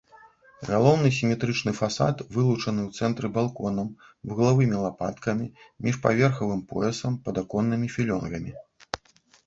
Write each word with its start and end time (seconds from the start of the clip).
Галоўны 0.69 1.09
сіметрычны 1.17 1.73
фасад 1.79 2.23
вылучаны 2.37 2.81
ў 2.87 2.97
цэнтры 2.97 3.27
балконам, 3.37 3.93
вуглавымі 4.33 4.77
лапаткамі, 4.87 5.49
міжпаверхавым 5.89 6.61
поясам, 6.77 7.23
падаконнымі 7.29 7.87
філёнгамі. 7.97 8.51